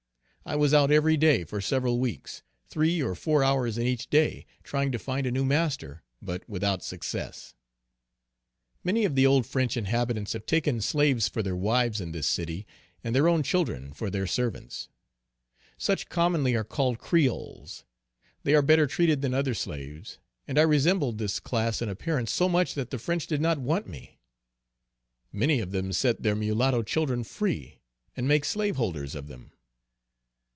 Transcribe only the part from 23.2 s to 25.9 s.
did not want me. Many of